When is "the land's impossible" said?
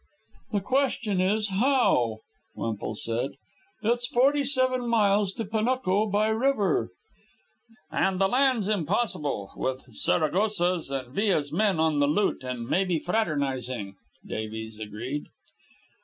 8.19-9.51